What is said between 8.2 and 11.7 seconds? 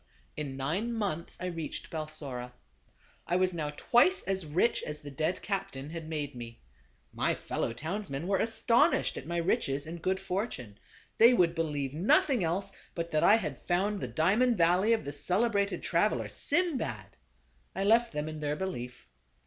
were aston ished at my riches and good fortune. They would